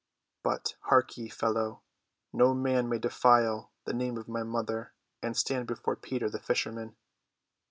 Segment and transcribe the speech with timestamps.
[0.41, 1.83] But, hark ye, fellow,
[2.33, 6.95] no man may defile the name of my mother and stand before Peter, the fisherman."